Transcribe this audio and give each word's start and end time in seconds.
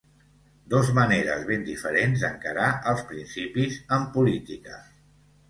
Dos 0.73 0.87
maneres 0.99 1.43
ben 1.49 1.65
diferents 1.67 2.23
d'encarar 2.23 2.71
els 2.93 3.05
principis 3.13 3.79
en 3.99 4.09
política. 4.19 4.81